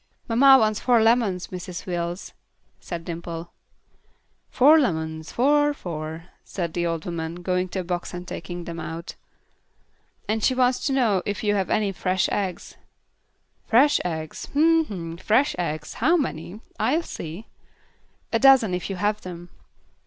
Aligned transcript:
"Mamma 0.27 0.57
wants 0.59 0.79
four 0.79 0.99
lemons, 0.99 1.49
Mrs. 1.49 1.85
Wills," 1.85 2.33
said 2.79 3.05
Dimple. 3.05 3.51
"Four 4.49 4.79
lemons; 4.79 5.31
four 5.31 5.75
four" 5.75 6.23
said 6.43 6.73
the 6.73 6.87
old 6.87 7.05
woman, 7.05 7.43
going 7.43 7.69
to 7.69 7.81
a 7.81 7.83
box 7.83 8.11
and 8.11 8.27
taking 8.27 8.63
them 8.63 8.79
out. 8.79 9.13
"And 10.27 10.43
she 10.43 10.55
wants 10.55 10.83
to 10.87 10.93
know 10.93 11.21
if 11.27 11.43
you 11.43 11.53
have 11.53 11.69
any 11.69 11.91
fresh 11.91 12.27
eggs?" 12.31 12.77
"Fresh 13.67 14.01
eggs. 14.03 14.45
Hm! 14.53 14.85
Hm! 14.85 15.17
Fresh 15.17 15.55
eggs. 15.59 15.93
How 15.93 16.17
many? 16.17 16.61
I'll 16.79 17.03
see." 17.03 17.45
"A 18.33 18.39
dozen 18.39 18.73
if 18.73 18.89
you 18.89 18.95
have 18.95 19.21
them." 19.21 19.49